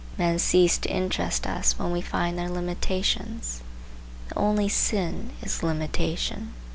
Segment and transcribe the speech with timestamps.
[0.17, 3.61] Men cease to interest us when we find their limitations.
[4.29, 6.55] The only sin is limitation.